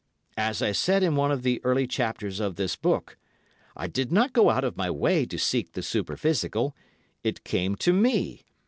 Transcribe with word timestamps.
As 0.39 0.63
I 0.63 0.71
said 0.71 1.03
in 1.03 1.15
one 1.15 1.31
of 1.31 1.43
the 1.43 1.61
early 1.63 1.85
chapters 1.85 2.39
of 2.39 2.55
this 2.55 2.75
book, 2.75 3.17
I 3.77 3.85
did 3.85 4.11
not 4.11 4.33
go 4.33 4.49
out 4.49 4.63
of 4.63 4.75
my 4.75 4.89
way 4.89 5.27
to 5.27 5.37
seek 5.37 5.73
the 5.73 5.83
superphysical—it 5.83 7.43
came 7.43 7.75
to 7.75 7.93
me. 7.93 8.41